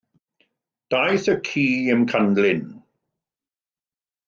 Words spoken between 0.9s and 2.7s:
Daeth y ci i'm canlyn.